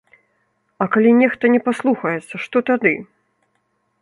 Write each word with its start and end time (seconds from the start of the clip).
А 0.85 0.87
калі 0.95 1.11
нехта 1.21 1.53
не 1.57 1.61
паслухаецца, 1.67 2.35
што 2.47 2.57
тады? 2.71 2.93